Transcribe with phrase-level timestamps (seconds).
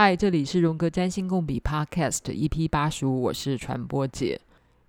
[0.00, 4.40] 嗨，这里是荣格占星共笔 Podcast EP 八十五，我是传播姐。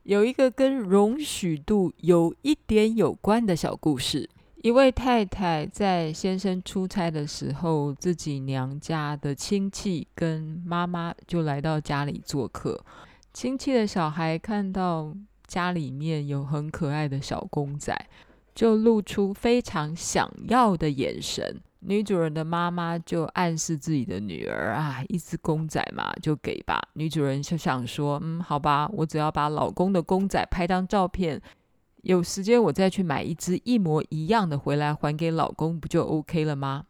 [0.03, 4.29] 有一个跟容许度有一点有关的小故事。
[4.61, 12.79] 一位太太在先生出差的时候，自己娘家的亲戚跟妈妈就来到家里做客。
[13.33, 15.11] 亲戚的小孩看到
[15.47, 17.99] 家里面有很可爱的小公仔，
[18.53, 21.59] 就露出非常想要的眼神。
[21.81, 26.81] 女主人的妈妈就暗示自己的女儿啊，一只公仔嘛，就给吧。
[26.93, 31.41] 女主人就想说，嗯，好吧，我只要把老公的公仔拍张照片，
[32.01, 36.85] 有时间我再去买一只一模一样的回来还给老公，不就 OK 了吗？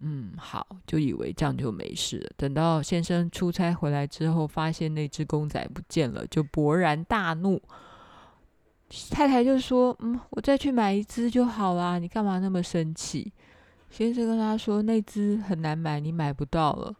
[0.00, 2.30] 嗯，好，就以为这样就没事了。
[2.36, 7.60] 等到先生出差回来之后，发现那只公仔不见了，就勃然大怒。
[9.10, 13.32] 太太就说，嗯，我再去买一只就好啦，你干嘛那么生气？
[13.96, 16.94] 先生跟他说：“那只很难买，你买不到了。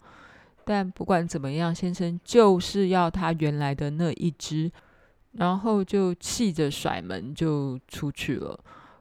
[0.65, 4.73] 但不管怎么样，先生就是要他原来的那一只，
[5.33, 8.59] 然后就气着甩门就出去了。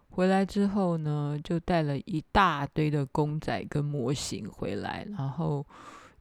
[0.10, 5.66] 回来之后呢，就带了一大堆的公仔跟模型回来，然后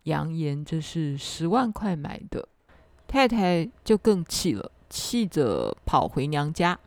[0.05, 2.49] 扬言这是十万块买的。
[3.09, 6.79] 太太就更气了，气着跑回娘家。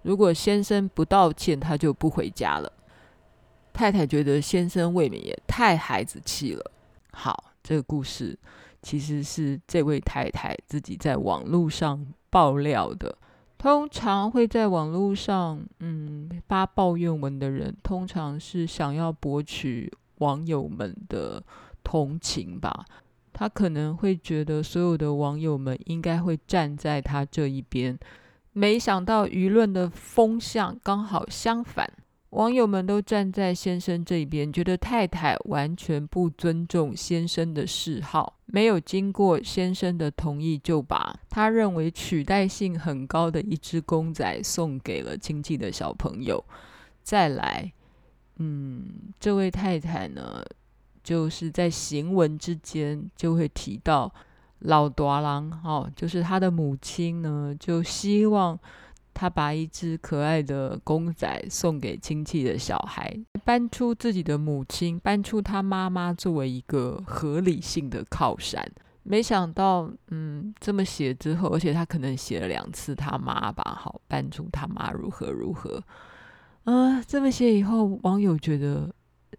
[0.00, 2.72] 如果先生不道歉，他就不回家了。”
[3.74, 6.70] 太太觉得先生未免也太孩子气了。
[7.12, 8.38] 好，这个故事
[8.80, 13.18] 其实是这位太太自己在网络上爆料的。
[13.58, 21.42] 通常会在网络上嗯发抱怨文的人，通常是想要博取网友们的
[21.82, 22.84] 同情吧。
[23.32, 27.98] 他可能会觉得所有的网友们应该会站在他这一边，
[28.52, 31.90] 没想到舆论的风向刚好相反。
[32.34, 46.44] 网友们都站在先生这边，觉得太太完全不尊重先生的嗜好，没有经过先生的同意就把他认为取代性很高的一只公仔送给了亲戚的小朋友。
[47.04, 47.72] 再来，
[48.38, 48.84] 嗯，
[49.20, 50.42] 这位太太呢，
[51.04, 54.12] 就是在行文之间就会提到
[54.58, 58.58] 老大人，哦，就是他的母亲呢，就希望。
[59.14, 68.68] 他把一只可爱的公仔送给亲戚的小孩，搬出自己的母亲，搬出他妈妈作为一个合理性的靠山。
[69.06, 75.82] 没想到，嗯，这么写之后，而且他可能写了两次他妈吧，好，搬出他妈如何如何。
[76.64, 78.90] 嗯、呃，这么写以后，网友觉得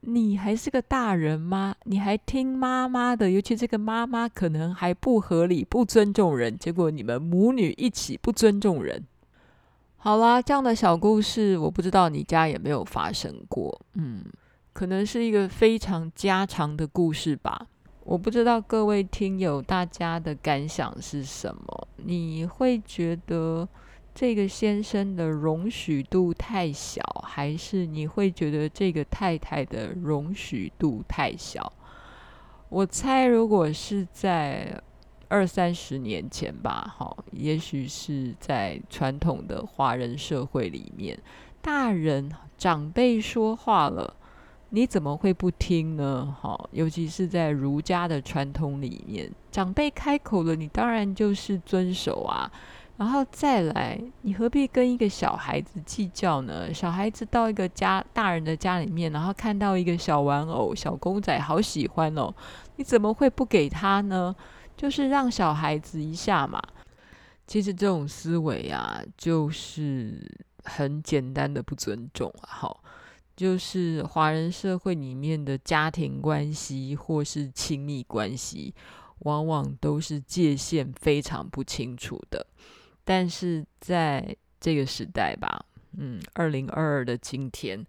[0.02, 1.74] 你还是个大人吗？
[1.86, 3.32] 你还听妈妈的？
[3.32, 6.56] 尤其这个妈妈可能还不合理，不尊重人。
[6.60, 9.04] 结果你们母女一起不尊重人。
[10.06, 13.76] 好啦，这样的小故事，我不知道你家有没有发生过。
[13.96, 14.24] 嗯，
[14.72, 17.66] 可能是一个非常家常的故事吧。
[18.04, 21.88] 我不知道各位听友大家的感想是什么？
[21.96, 23.68] 你会觉得
[24.14, 31.74] 这个先生的容许度太小，还是你会觉得这个太太的容许度太小？
[32.70, 34.80] 我猜，如果是在
[35.28, 41.18] 二三十年前吧，哈，也许是在传统的华人社会里面，
[41.62, 44.16] 大人长辈说话了，
[44.70, 46.36] 你怎么会不听呢？
[46.42, 52.52] 哈，尤其是在儒家的传统里面，长辈开口了，你当然就是遵守啊。
[52.98, 56.74] 然后再来，你何必跟一个小孩子计较呢？
[56.74, 62.34] 小孩子到一个家大人的家里面，然后看到一个小玩偶、小公仔，好喜欢哦，
[62.78, 64.34] 你怎么会不给他呢？
[64.78, 66.62] 就是让小孩子一下嘛，
[67.48, 70.20] 其实这种思维啊，就是
[70.64, 72.48] 很简单的不尊重啊。
[72.48, 72.84] 好，
[73.36, 78.74] 就是华人社会里面的家庭关系或是亲密关系，
[79.20, 82.46] 往往都是界限非常不清楚的。
[83.04, 85.66] 但是在这个时代吧，
[85.98, 87.86] 嗯，二零二二的今天。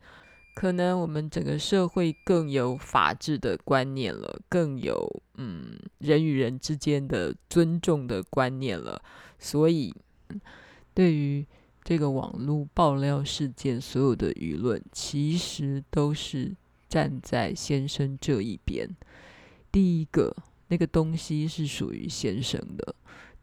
[0.56, 8.98] 可能我们整个社会更有法治的观念了，更有嗯人与人之间的尊重的观念了，
[9.38, 9.94] 所以
[10.94, 11.46] 对于
[11.84, 16.56] 这个网络爆料事件，所有的舆论其实都是
[16.88, 18.88] 站在先生这一边。
[19.70, 20.34] 第一个，
[20.68, 22.94] 那个东西是属于先生的，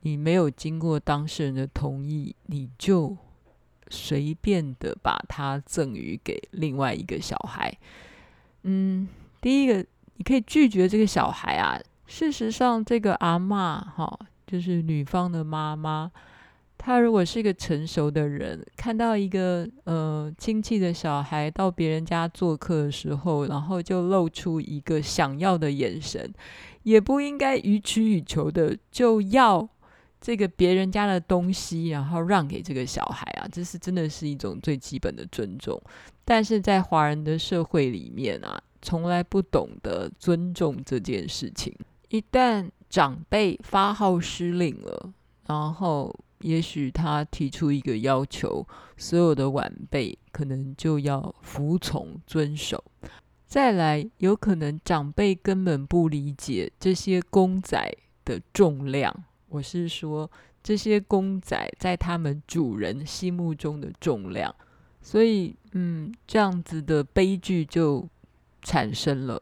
[0.01, 3.16] 你没有经过当事人的同意，你就。
[3.89, 7.77] 随便的把它赠予给另外一个小孩，
[8.63, 9.07] 嗯，
[9.41, 9.85] 第一个
[10.15, 11.80] 你可以拒绝这个小孩啊。
[12.06, 16.12] 事实上，这个阿嬷哈，就是女方的妈妈，
[16.77, 26.31] 她如果是一个成熟的人，看到一个呃亲戚的小孩到别人家做客的时候，然后就露出一个想要的眼神，
[26.83, 29.68] 也不应该予取予求的就要
[30.24, 35.78] 这个别人家的东西，然后让给这个小孩啊，这是真的是一种最基本的尊重。
[36.24, 41.75] 但是在华人的社会里面啊，从来不懂得尊重这件事情。
[42.08, 45.12] 一旦长辈发号施令了，
[45.46, 48.66] 然后也许他提出一个要求，
[48.96, 52.81] 所有的晚辈可能就要服从遵守。
[53.46, 57.94] 再来，有可能长辈根本不理解这些公仔
[58.24, 59.26] 的重量。
[59.54, 60.30] 我是说，
[60.64, 64.54] 这些公仔在他们主人心目中的重量。
[65.00, 68.10] 所以，嗯，这样子的悲剧就
[68.64, 69.40] 产生了。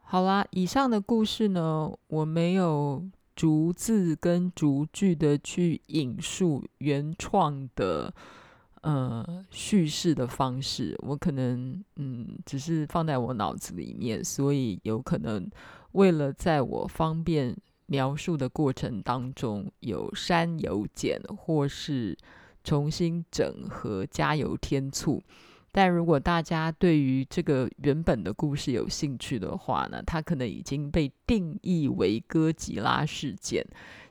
[0.00, 3.04] 好啦，以上的故事呢，我没有
[3.36, 8.14] 逐字跟逐句的去引述原创的
[8.80, 15.46] 呃叙事的方式，我可能嗯只是放在我脑子里面，所以有可能
[15.92, 17.54] 为了在我方便
[17.92, 22.16] 描述的过程当中有删有减，或是。
[22.64, 25.20] 重新整合，加油添醋。
[25.72, 33.66] 但如果大家对于这个原本的故事有兴趣的话呢，它可能已经被定义为哥吉拉事件。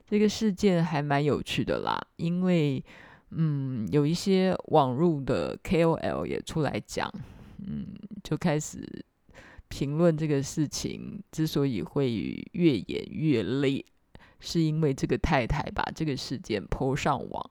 [0.05, 2.83] 这个事件还蛮有趣的啦，因为
[3.29, 7.09] 嗯，有一些网络的 KOL 也出来讲，
[7.65, 7.87] 嗯，
[8.21, 8.85] 就开始
[9.71, 12.11] 评论这个事情之所以会
[12.51, 13.83] 越演越烈，
[14.41, 17.49] 是因为这个太太把这个事件 PO 上网。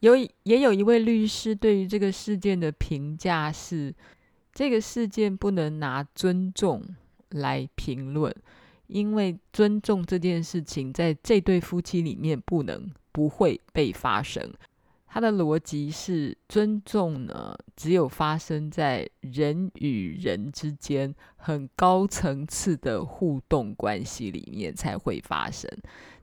[0.00, 3.94] 有也有一位律师对于这个事件的评价是：
[4.52, 6.82] 这个事件不能拿尊重
[7.30, 8.34] 来评论，
[8.88, 14.52] 因为尊重这件事情在这对夫妻里面不能不会被发生。
[15.14, 25.70] 他的逻辑是：尊重呢，只有发生在人与人之间很高层次的互动关系里面才会发生。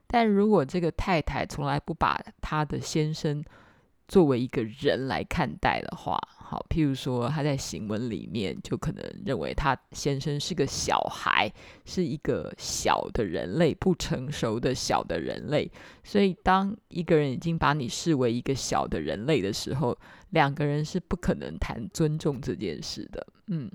[0.06, 3.42] 但如果这个太太从来不把她的先生
[4.12, 11.50] 作为一个人来看待的话，好，譬如说他在行文里面就可能认为他先生是个小孩，
[11.86, 15.72] 是一个小的人类，不成熟的小的人类。
[16.04, 19.96] 所以，当一个人已经把你视为一个小的人类的时候，
[20.28, 23.26] 两个人是不可能谈尊重这件事的。
[23.46, 23.70] 嗯，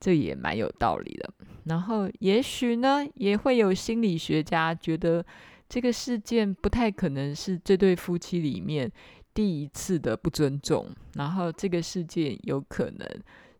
[0.00, 1.30] 这也蛮有道理的。
[1.64, 5.22] 然后，也许呢，也会有心理学家觉得
[5.68, 8.90] 这个事件不太可能是这对夫妻里面。
[9.34, 13.08] 第一次的不尊重，然后这个事件有可能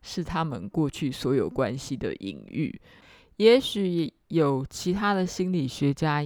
[0.01, 2.79] 是他们过去所有关系的隐喻。
[3.37, 6.23] 也许有其他的心理学家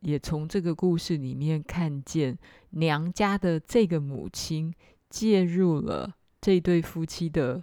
[0.00, 2.38] 也从这个故事里面看见
[2.70, 4.72] 娘家的这个母亲
[5.10, 7.62] 介入了这对夫妻的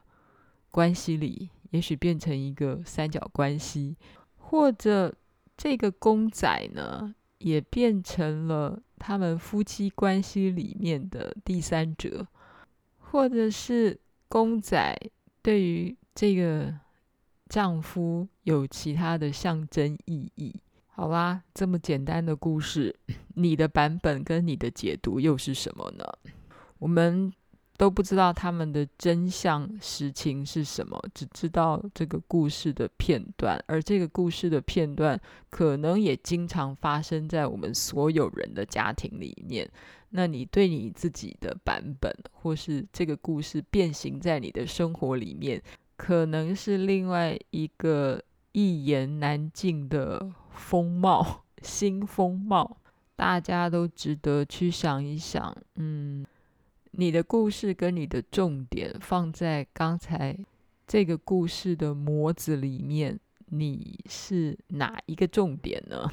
[0.69, 3.95] 关系里，也许变成一个三角关系，
[4.37, 5.15] 或者
[5.57, 8.81] 这个公仔呢，也变成了。
[8.97, 12.27] 他们夫妻关系里面的第三者，
[12.99, 14.97] 或者是公仔，
[15.41, 16.73] 对于这个
[17.47, 20.55] 丈夫有其他的象征意义。
[20.87, 22.95] 好啦，这么简单的故事，
[23.35, 26.05] 你的版本跟你的解读又是什么呢？
[26.79, 27.31] 我们。
[27.77, 35.19] 都不知道他们的真相实情是什么，只知道这个故事的片段，而这个故事的片段
[35.49, 39.69] 可能也经常发生在我们所有人的家庭里面。
[40.11, 45.61] 那你对你自己的版本，或是这个故事变形在你的生活里面，
[45.97, 52.77] 可能是另外一个一言难尽的风貌，新风貌，
[53.17, 55.53] 大家都值得去想一想。
[55.75, 56.25] 嗯。
[56.97, 60.37] 你的故事跟你的重点放在刚才
[60.87, 66.09] 这个故事的模子里面，你是哪一个重点呢？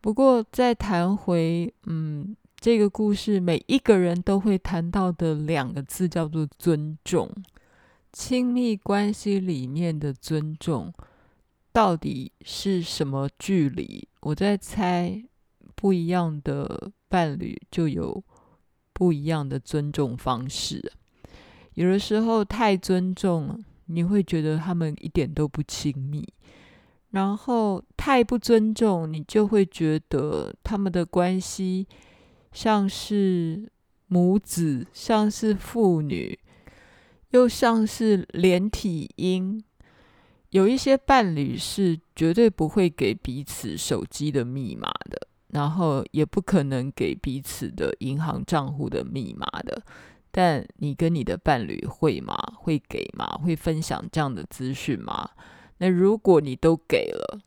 [0.00, 7.30] 不过再谈回，嗯，这个故事每一个人都会谈到的两个字叫做尊重。
[8.12, 10.92] 亲密关系里面的尊重
[11.72, 14.08] 到底是什么距离？
[14.22, 15.22] 我在猜，
[15.76, 18.24] 不一样的伴侣就有。
[18.96, 20.90] 不一样的尊重方式，
[21.74, 26.22] 有的时候太尊重，你会觉得他们一点都不亲密；
[27.10, 31.86] 然后太不尊重，你就会觉得他们的关系
[32.52, 33.70] 像是
[34.06, 36.38] 母子，像是父女，
[37.32, 39.62] 又像是连体婴。
[40.50, 45.28] 有一些伴侣是绝对不会给彼此手机的密码的。
[45.48, 49.82] 然后也不可能给彼此的银行账户的密码的。
[50.30, 52.36] 但你跟你的伴侣会吗？
[52.56, 53.26] 会给吗？
[53.42, 55.30] 会分享这样的资讯吗？
[55.78, 57.40] 那如果你都给了，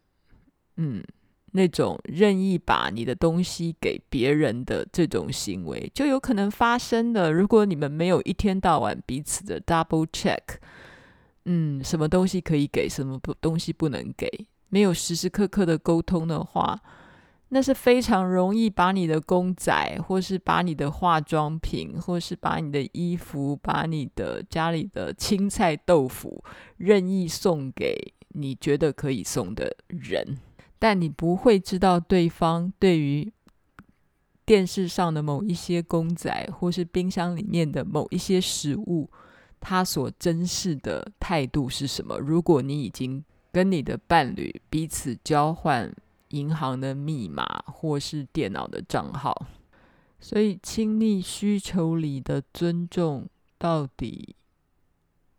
[0.78, 1.04] 嗯，
[1.52, 7.32] 那种任意把你的东西给别人的这种行为，就有可能发生的。
[7.32, 10.40] 如果你们没有一天到晚彼此的 double check，
[11.46, 16.80] 嗯，什么东西可以给，什么不东西不能给，没有时时刻刻的沟通的话。
[17.52, 26.44] 那是非常容易把你的公仔，或是把你的化妆品，或是把你的衣服，把你的家里的青菜豆腐，
[26.78, 30.38] 任意送给你觉得可以送的人，
[30.78, 33.34] 但你不会知道对方对于
[34.46, 39.10] 电视上的某一些公仔，或是冰箱里面的某一些食物，
[39.60, 42.20] 他所珍视的态度是什么。
[42.20, 45.92] 如果你已经跟你的伴侣彼此交换。
[46.30, 49.48] 银行的密码或是电脑的账号，
[50.20, 54.36] 所以亲密需求里的尊重到底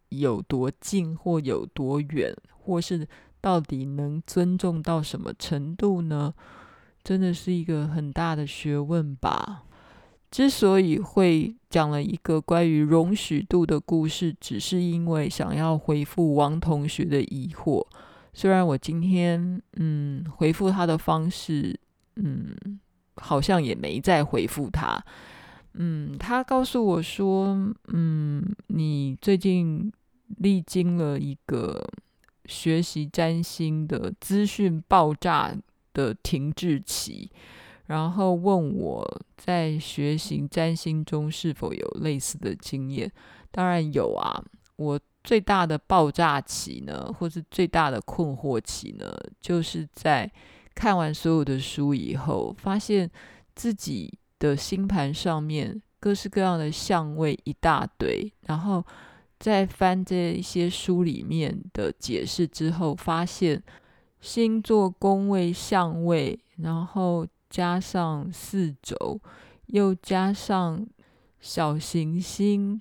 [0.08, 3.06] 有多近或有多远，或是
[3.40, 6.34] 到底能尊重到什么程度呢？
[7.02, 9.64] 真的是一个很大的学问吧。
[10.30, 17.84] 之所以会讲了一个关于容许度的故事，只是因为想要回复王同学的疑惑。
[18.32, 21.78] 虽然我今天嗯回复他的方式
[22.16, 22.54] 嗯
[23.16, 25.02] 好像也没再回复他，
[25.74, 27.48] 嗯，他告诉我说，
[27.88, 29.92] 嗯，你最近
[30.38, 31.84] 历经了一个
[32.46, 35.54] 学习占星的资讯爆炸
[35.92, 37.30] 的停滞期，
[37.86, 43.10] 然后问我在学习占星中是否有类似的经验。
[43.50, 44.42] 当然有啊，
[44.76, 44.98] 我。
[45.30, 50.28] 最大的爆炸期呢，或是最大的困惑期呢，就是在
[50.74, 53.08] 看完所有的书以后，发现
[53.54, 58.84] 自己的星盘上面各式各样的相位一大堆，然后
[59.38, 63.62] 在翻这一些书里面的解释之后，发现
[64.20, 69.20] 星座宫位相位，然后加上四轴，
[69.66, 70.84] 又加上
[71.38, 72.80] 小行星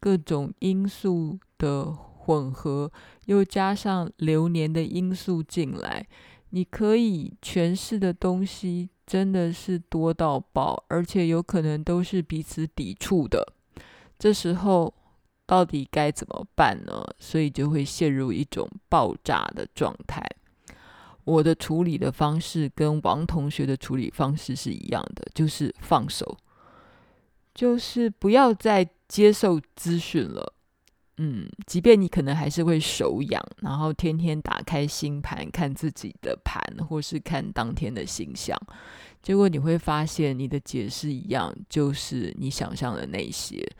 [0.00, 1.38] 各种因素。
[1.60, 2.90] 的混合，
[3.26, 6.06] 又加上流年的因素进来，
[6.48, 13.52] 你可以诠释的东西真的是多到爆，而且有可能都是彼此抵触的。
[14.18, 14.92] 这时候
[15.46, 17.04] 到底该怎么办呢？
[17.18, 20.24] 所以就会陷入一种爆炸的状态。
[21.24, 26.36] 我的处理的方式跟王同学的处理方式是一样的，就是放手，
[27.54, 30.54] 就是不要再接受资讯了。
[31.22, 36.58] 嗯，即便你可能还是会手痒，然后天天打开星盘看自己的盘，
[36.88, 38.58] 或是看当天的星象，
[39.22, 43.70] 结果你会发现你的解释一样，就是你想象的那些。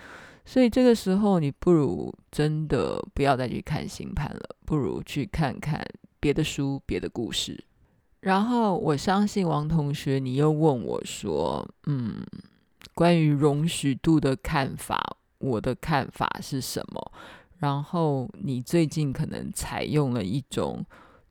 [0.45, 5.83] 所以这个时候，你不如真的不要再去看星盘了，不如去看看
[6.21, 7.59] 别的书、别的故事。
[8.21, 12.23] 然后我相信王同学，你又问我说：“嗯，
[12.93, 17.13] 关于容许度的看法。”我的看法是什么？
[17.59, 20.87] 然后你最近可能采用了一种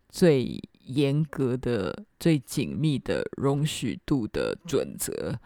[0.10, 5.40] 最严格的、最紧密的容许度的准则，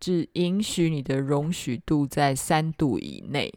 [0.00, 3.52] 只允许你的容许度在三度以内。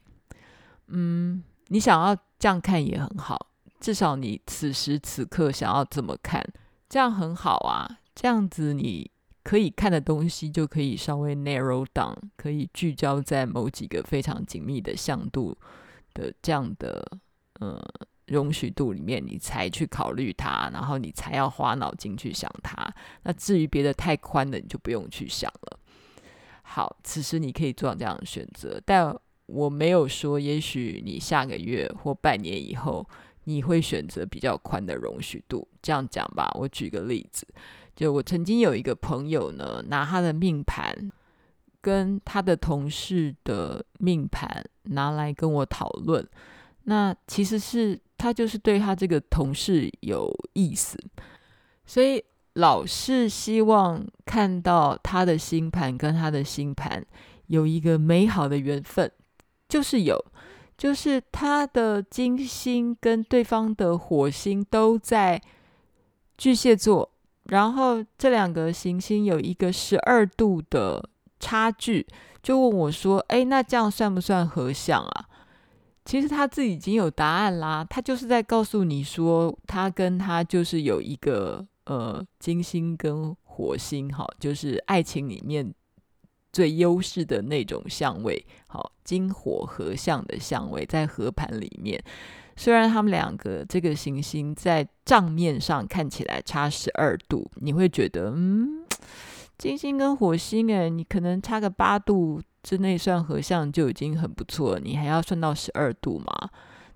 [0.88, 3.48] 嗯，你想要这样看也很好，
[3.80, 6.46] 至少你此时此刻想要这么看，
[6.88, 8.00] 这样很好啊。
[8.14, 9.10] 这样子你。
[9.52, 15.58] 可以看的东西就可以稍微 narrow down，可以聚焦在某几个非常紧密的向度
[16.14, 17.06] 的这样的
[17.60, 17.78] 呃
[18.28, 22.90] 容许度里面，你才去考虑它，然后你才要花脑筋去想它。
[23.24, 25.78] 那至于别的太宽的，你就不用去想了。
[26.62, 29.14] 好，此时你可以做这样的选择，但
[29.48, 33.06] 我没有说，也许你下个月或半年以后
[33.44, 35.68] 你会选择比较宽的容许度。
[35.82, 37.46] 这样讲吧，我举个例子。
[38.02, 40.92] 就我曾经有一个朋友呢，拿他的命盘
[41.82, 46.28] 跟他的同事的命盘拿来跟我讨论。
[46.86, 50.98] 那其实是他就是对他这个同事有意思，
[51.86, 57.06] 所以老是希望看到他的星盘跟他的星盘
[57.46, 59.12] 有一个美好的缘分，
[59.70, 60.20] 就是有，
[60.76, 65.40] 就是他的金星跟对方的火星都在
[66.36, 67.11] 巨蟹座。
[67.52, 72.08] 然后这两个行星有一个十二度的差距，
[72.42, 75.26] 就问我说：“哎，那这样算不算合相啊？”
[76.06, 85.74] 其实他自己已经有答案啦，他就是在告诉你说，他跟他就是有一个呃金星跟火星，哈，就是爱情里面
[86.54, 92.02] 最优势的那种相位，好，金火合相的相位，在合盘里面，
[92.62, 98.86] 虽然他们两个这个行星在账面上看起来差十二度，你会觉得，嗯，
[99.58, 106.52] 金星跟火星，诶，你可能差个八度之内算合相就已经很不错，你还要算到十二度吗？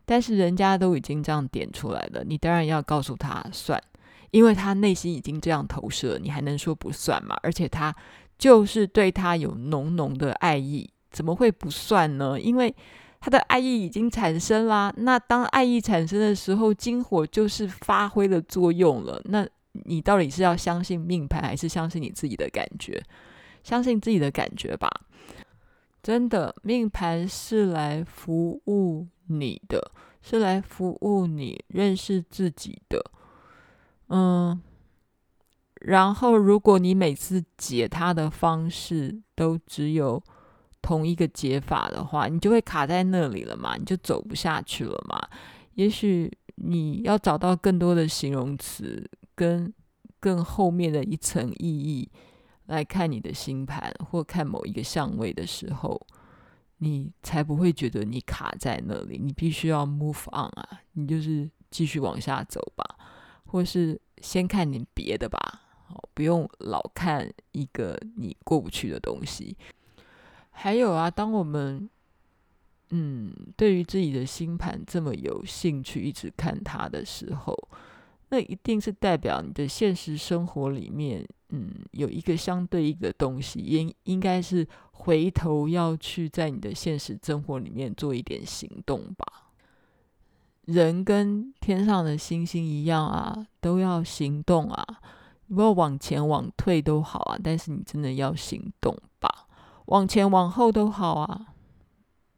[0.05, 3.81] 但是人家都已经这样点出来了，你当然要告诉他算，
[4.29, 7.35] 因为他内心已经这样投射，你还能说不算吗？
[7.41, 7.91] 而且他
[8.37, 12.39] 就是对他有浓浓的爱意，怎么会不算呢？
[12.39, 12.71] 因为
[13.25, 14.93] 他的爱意已经产生啦。
[14.97, 19.19] 那当爱意产生的时候，金火就是发挥了作用了。
[19.25, 23.03] 那你到底是要相信命盘，还是相信你自己的感觉？
[23.63, 24.87] 相信自己的感觉吧。
[26.03, 29.91] 真的，命盘是来服务你的，
[30.21, 33.03] 是来服务你认识自己的。
[34.09, 34.61] 嗯，
[35.81, 40.21] 然后如果你每次解它的方式都只有
[40.85, 45.19] 同一个解法的话，你就会卡在那里了嘛，你就走不下去了嘛。
[45.73, 49.73] 也许你要找到更多的形容词，跟
[50.19, 52.07] 更后面的一层意义。
[52.67, 55.99] 来看你的星盘，或看某一个相位的时候，
[56.77, 59.19] 你才不会觉得你卡在那里。
[59.19, 62.83] 你必须要 move on 啊，你就是继续往下走吧，
[63.45, 69.55] 或是先看点别的吧，好不用老看一个你过不去的东西。
[70.55, 71.89] 还有啊，当我们
[72.89, 77.55] 嗯对于自己的星盘这么有兴趣，一直看它的时候，
[78.29, 81.27] 那一定是代表你的现实生活里面。
[81.49, 89.51] 嗯，有一个相对应的东西，应应该是回头要去在你的现实生活里面做一点行动吧。
[90.65, 95.01] 人跟天上的星星一样啊，都要行动啊。
[95.47, 99.44] 不要往前往退都好啊，但是你真的要行动吧。
[99.85, 101.47] 往前往后都好啊，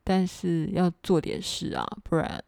[0.04, 2.44] 但是要做点事啊，不然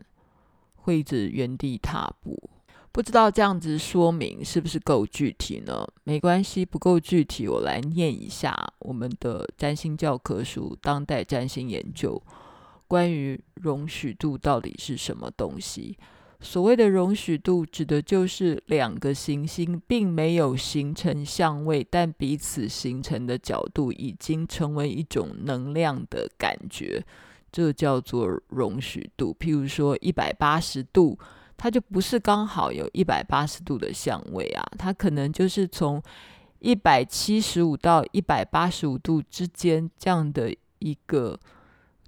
[0.75, 2.49] 会一直原地踏步。
[2.91, 5.87] 不知道这样子说明是不是够具体呢？
[6.03, 12.21] 没关系，不够具体，我来念一下我们的占星教科书《当代占星研究》
[12.87, 15.97] 关于容许度到底是什么东西。
[16.41, 27.05] 所谓的容许度，指的就是两个行星并没有形成相位，但彼此形成的角度已经成为一种能量的感觉，
[27.51, 29.35] 这叫做容许度。
[29.39, 31.17] 譬如说一百八十度。
[31.61, 36.01] 它就不是刚好有一百八十度的相位啊，它可能就是从
[36.59, 41.37] 一百七十五到一百八十五度之间这样的一个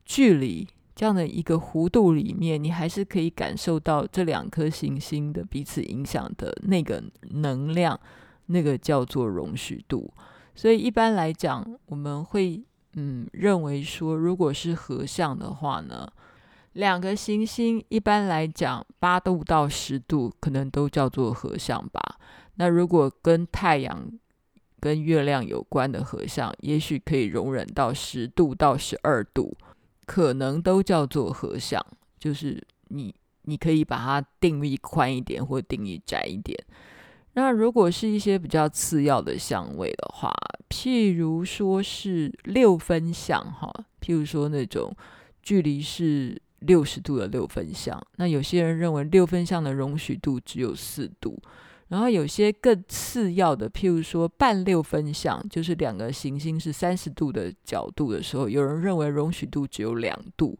[0.06, 0.66] 距离，
[1.02, 8.00] 这样的一个弧度里面，你还是可以感受到这两颗行星的彼此影响的那个能量，
[8.46, 10.14] 那个叫做容许度。
[10.54, 16.08] 所以一般来讲，我们会嗯认为说，如果是合相的话呢，
[16.74, 22.20] 两个行星一般来讲，八度到十度可能都叫做合相吧。
[22.58, 24.08] 那如果跟太阳、
[24.80, 29.58] 跟月亮有关的合相，也许可以容忍到十度到十二度，
[30.12, 31.82] 可能都叫做合相。
[32.20, 36.58] 就是你，你可以把它定义宽一点，或定义窄一点。
[37.36, 40.34] 那如果是一些比较次要的相位的话，
[40.70, 43.72] 譬如说是六分相，哈，
[44.02, 44.94] 譬如说那种
[45.42, 46.42] 距离是。
[46.62, 51.36] 六十度的六分相，那有些人认为六分相的容许度只有四度，
[51.92, 60.58] 然后有些更次要的，譬如说半六分相，就是两个行星是三十度的角度的时候，有人认为容许度只有两度。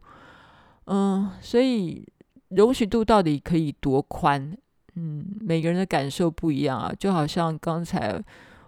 [0.84, 2.06] 嗯，所以
[2.48, 4.54] 容许度到底可以多宽？
[4.96, 6.92] 嗯，每个人的感受不一样啊。
[6.98, 8.22] 就好像刚才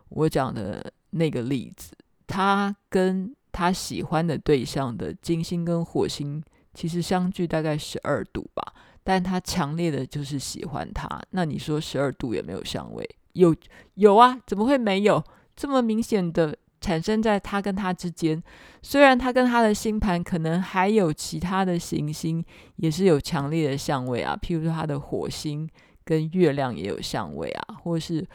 [0.08, 1.92] 我讲的那个例子，
[2.26, 6.42] 他跟他喜欢的对象的金星跟火星。
[6.72, 8.72] 其实相距大概十二度吧，
[9.04, 11.06] 但他强烈的就是喜欢他。
[11.30, 13.08] 那你说十二度有没有相位？
[13.34, 13.54] 有
[13.94, 15.22] 有啊，怎么会没有？
[15.54, 18.42] 这么明显的产生在他跟他之间。
[18.82, 22.44] 虽然他跟他的星盘可能还有其他的行星
[22.76, 25.68] 也是有强烈的相位啊，譬如说他的火星
[26.04, 28.26] 跟月亮也有相位啊，或是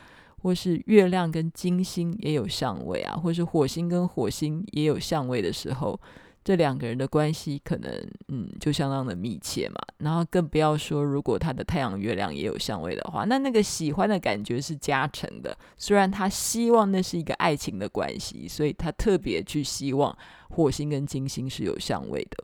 [0.41, 5.99] 或是月亮跟金星也有相位啊，或是火星跟火星也有相位的时候。
[6.49, 7.93] 这两个人的关系可能，
[8.29, 9.75] 嗯，就相当的密切嘛。
[9.99, 15.55] 然后更不要说，如果他的太阳、月亮也有相位的话，那那个喜欢的感觉是加成的。
[15.77, 20.17] 虽然他希望那是一个爱情的关系，所以他特别去希望
[20.49, 22.43] 火星跟金星是有相位的。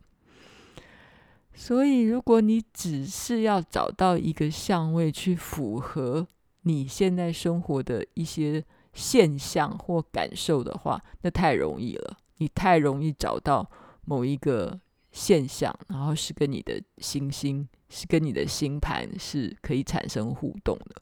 [1.52, 6.24] 所以，如果你只是要找到一个相位去符合
[6.62, 12.18] 你现在生活的一些现象或感受的话，那太容易了。
[12.36, 13.68] 你太容易找到
[14.06, 14.80] 某一个
[15.12, 20.96] 现象，然后是跟你的行星，是跟你的星盘是可以产生互动的。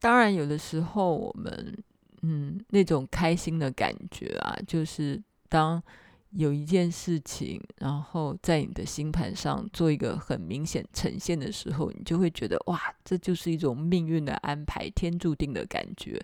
[0.00, 1.76] 当然，有的时候我们，
[2.22, 5.82] 嗯，那种开心的感觉啊，就是当
[6.30, 16.20] 有一件事情，然后在你的星盘上做一个很明显呈现的时候，你就会觉得哇，这就是一种命运的安排，天注定的感觉。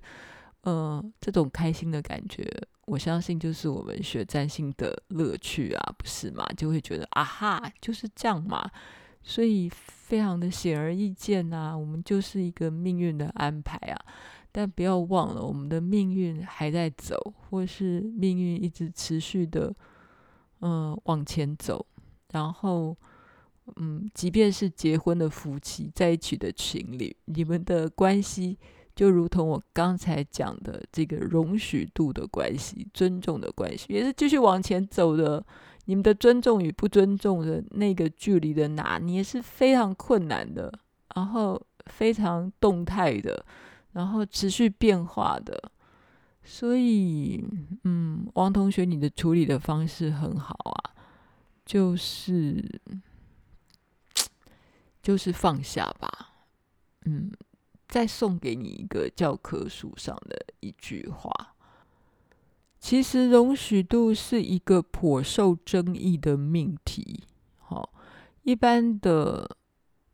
[0.62, 2.44] 嗯、这种开心的感觉，
[2.88, 6.46] 我相信就是我们学占星的乐趣啊，不是吗？
[6.56, 8.70] 就会觉得啊哈，就是这样嘛，
[9.22, 14.00] 所以非常的显而易见啊，我们就是一个命运的安排啊。
[14.50, 19.72] 但不要忘了，我们的命运还在走，或是命运一直持续的
[20.60, 21.84] 嗯、往前走。
[22.32, 22.96] 然后，
[23.76, 28.58] 嗯，即便是结婚的夫妻在一起的情侣，你们的关系。
[28.98, 35.46] 就如同我刚才讲的这个容许度的关系、尊重的关系，也是继续往前走的。
[35.84, 40.76] 你们的尊重与不尊重的那个距离的拿捏是非常困难的，
[41.14, 43.46] 然后非常动态的，
[43.92, 45.70] 然后持续变化的。
[46.42, 47.44] 所以，
[47.84, 50.90] 嗯，王同学，你的处理的方式很好啊，
[51.64, 52.80] 就是
[55.00, 56.32] 就是放下吧，
[57.04, 57.30] 嗯。
[57.88, 61.54] 再送给你一个教科书上的一句话。
[62.78, 67.24] 其实容许度是一个颇受争议的命题。
[67.56, 67.92] 好，
[68.42, 69.56] 一般的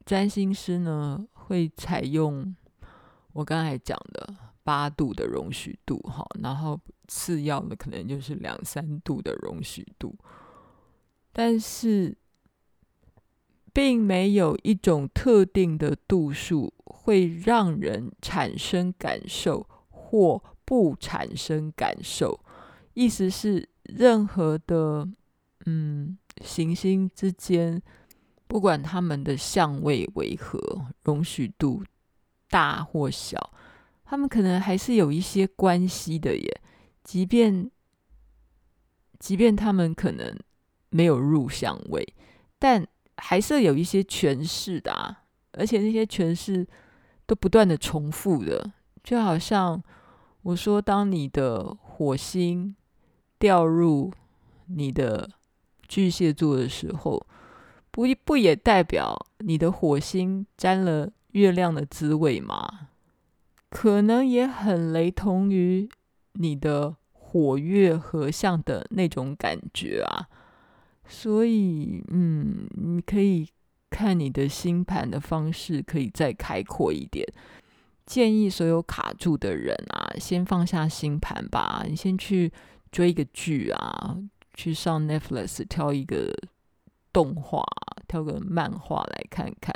[0.07, 2.57] 占星师呢，会采用
[3.33, 10.17] 我刚才讲的八度的容许度，哈，然后次要的可能就是两三度的容许度，
[11.33, 12.17] 但是
[13.75, 16.73] 并没有一种特定的度数。
[17.05, 22.41] 会让人产生感受或不产生感受，
[22.95, 25.07] 意思是任何的
[25.67, 27.83] 嗯行星之间，
[28.47, 30.59] 不管他们的相位为何，
[31.03, 31.85] 容许度
[32.49, 33.53] 大或小，
[34.07, 36.63] 他们可能还是有一些关系的耶。
[37.03, 37.71] 即便
[39.19, 40.35] 即便他们可能
[40.89, 42.15] 没有入相位，
[42.59, 45.23] 但还是有一些诠释的啊，
[45.53, 46.67] 而且那些诠释。
[47.27, 48.73] 都不断的重复的，
[49.03, 49.83] 就好像
[50.43, 52.77] 我说，当你的火星
[53.39, 54.13] 掉入
[54.67, 55.31] 你的
[55.89, 57.27] 巨蟹座的时候，
[57.91, 62.89] 不不也代表你的火星沾了月亮的滋味吗？
[63.71, 65.89] 可能也很雷同于
[66.35, 70.29] 你的火月合相的那种感觉啊。
[71.09, 73.49] 所以，嗯，你可以。
[73.91, 77.25] 看你的星盘的方式可以再开阔一点。
[78.05, 81.85] 建议所有卡住的人啊，先放下星盘吧。
[81.89, 82.53] 你先去
[82.91, 84.19] 追一个剧啊，
[84.55, 86.35] 去上 Netflix 挑一个
[87.13, 87.63] 动画，
[88.09, 89.73] 挑个漫画来看看。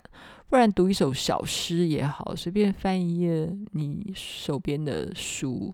[0.48, 5.72] 不然读一首小诗也好，随便翻一页你手边的书，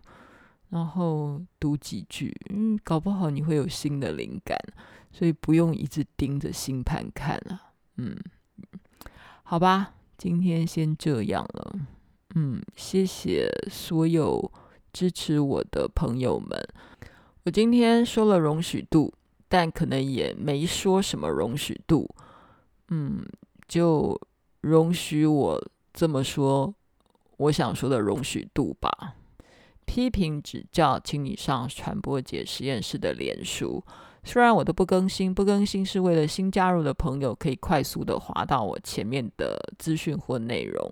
[0.68, 4.58] 然后读几句，嗯，搞不好你会有新的灵感。
[5.16, 7.70] 所以不用一直盯着星盘看啊。
[7.98, 8.16] 嗯，
[9.44, 11.76] 好吧，今天先这样了。
[12.34, 14.50] 嗯，谢谢所有
[14.92, 16.60] 支持我的朋友们。
[17.44, 19.14] 我今天说了容许度，
[19.48, 22.12] 但可能也没说什么容许度。
[22.88, 23.24] 嗯，
[23.68, 24.20] 就
[24.62, 26.74] 容许我这么说，
[27.36, 29.14] 我想说的容许度吧。
[29.86, 33.84] 批评指教，请你上传播姐实验室的脸书。
[34.24, 40.90] 虽然我都不更新，不更新是为了新加入的朋友可以快速的滑到我前面的资讯或内容。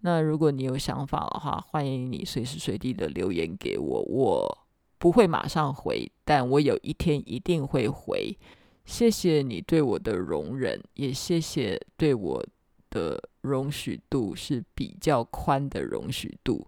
[0.00, 4.58] 那如果你有想法的话，欢迎你随时随地的留言给我，我
[4.98, 8.36] 不会马上回，但我有一天一定会回。
[8.84, 12.46] 谢谢你对我的容忍，也谢谢对我
[12.90, 16.66] 的容许度是比较宽的容许度。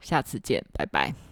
[0.00, 1.27] 下次见，拜拜。